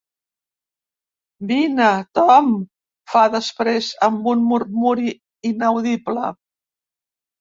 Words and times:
Vine, 1.51 1.89
Tom 2.19 2.49
—fa 2.63 3.25
després 3.35 3.91
amb 4.09 4.31
un 4.35 4.43
murmuri 4.53 5.15
inaudible. 5.55 6.25